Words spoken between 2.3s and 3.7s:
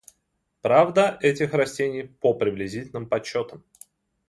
приблизительным подсчетам